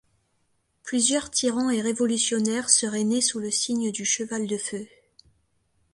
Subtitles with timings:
[0.81, 4.87] Plusieurs tyrans et révolutionnaires seraient nés sous le signe du cheval de feu.